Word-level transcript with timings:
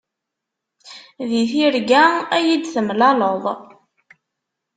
Di 1.29 1.43
tirga 1.51 2.03
ad 2.35 2.43
yi-d-temlaleḍ. 2.47 3.43